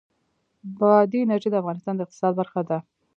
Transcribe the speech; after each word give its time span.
بادي 0.77 1.17
انرژي 1.21 1.49
د 1.51 1.55
افغانستان 1.61 1.93
د 1.95 1.99
اقتصاد 2.03 2.31
برخه 2.41 2.61
ده. 2.69 2.77